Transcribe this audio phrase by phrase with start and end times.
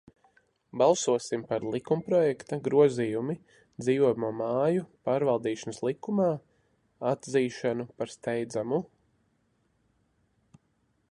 [0.81, 3.35] "Balsosim par likumprojekta "Grozījumi
[3.85, 6.27] Dzīvojamo māju pārvaldīšanas likumā"
[7.11, 8.81] atzīšanu par steidzamu!"